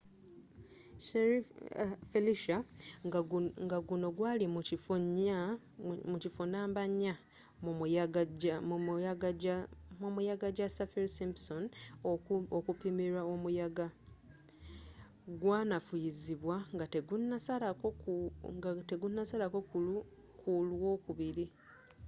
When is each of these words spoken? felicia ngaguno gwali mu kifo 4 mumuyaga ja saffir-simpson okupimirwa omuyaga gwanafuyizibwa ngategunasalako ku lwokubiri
felicia 2.11 2.57
ngaguno 3.69 4.07
gwali 4.17 4.45
mu 4.55 4.61
kifo 6.21 6.43
4 7.65 9.67
mumuyaga 10.07 10.47
ja 10.57 10.67
saffir-simpson 10.77 11.63
okupimirwa 12.57 13.21
omuyaga 13.33 13.87
gwanafuyizibwa 15.45 16.55
ngategunasalako 16.75 19.57
ku 19.69 19.77
lwokubiri 20.69 21.45